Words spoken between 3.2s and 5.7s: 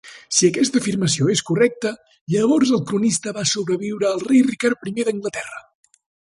va sobreviure al rei Ricard I d'Anglaterra.